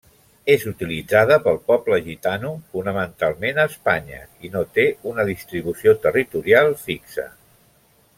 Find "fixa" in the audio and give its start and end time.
6.87-7.27